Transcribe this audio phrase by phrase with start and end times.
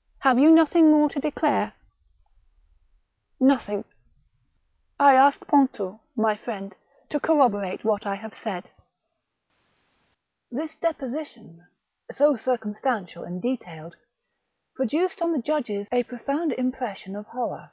[0.26, 1.72] "Have you nothing more to declare?""
[3.54, 3.84] Nothing.
[5.00, 6.76] I ask Pontou, my friend,
[7.08, 8.70] to corroborate what I have said."
[10.48, 11.66] This deposition,
[12.08, 13.96] so circumstantial and detailed,
[14.76, 17.72] pro duced on the judges a profound impression of horror.